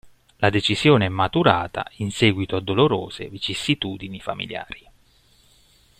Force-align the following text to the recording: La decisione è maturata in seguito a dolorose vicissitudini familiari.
La 0.37 0.49
decisione 0.49 1.05
è 1.05 1.09
maturata 1.09 1.87
in 1.97 2.09
seguito 2.09 2.55
a 2.55 2.59
dolorose 2.59 3.29
vicissitudini 3.29 4.19
familiari. 4.19 4.89